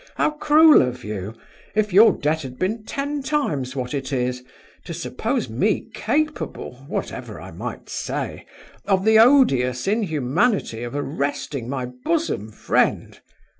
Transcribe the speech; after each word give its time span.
How 0.15 0.31
cruel 0.31 0.81
of 0.81 1.03
you, 1.03 1.35
if 1.75 1.93
your 1.93 2.11
debt 2.11 2.41
had 2.41 2.57
been 2.57 2.85
ten 2.85 3.21
times 3.21 3.75
what 3.75 3.93
it 3.93 4.11
is, 4.11 4.41
to 4.85 4.95
suppose 4.95 5.47
me 5.47 5.89
capable 5.93 6.83
(whatever 6.87 7.39
I 7.39 7.51
might 7.51 7.87
say) 7.87 8.47
of 8.87 9.05
the 9.05 9.19
odious 9.19 9.87
inhumanity 9.87 10.81
of 10.81 10.95
arresting 10.95 11.69
my 11.69 11.85
bosom 11.85 12.49
friend! 12.51 13.19